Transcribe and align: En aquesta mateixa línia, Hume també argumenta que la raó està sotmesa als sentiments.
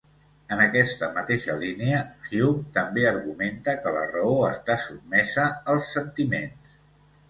En 0.53 0.61
aquesta 0.61 1.09
mateixa 1.17 1.57
línia, 1.65 1.99
Hume 2.31 2.57
també 2.79 3.07
argumenta 3.13 3.79
que 3.85 3.95
la 4.01 4.09
raó 4.17 4.35
està 4.53 4.83
sotmesa 4.91 5.49
als 5.77 5.97
sentiments. 5.97 6.79